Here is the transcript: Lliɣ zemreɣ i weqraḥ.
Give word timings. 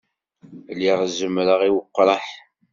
Lliɣ 0.73 0.99
zemreɣ 1.17 1.61
i 1.63 1.69
weqraḥ. 1.75 2.25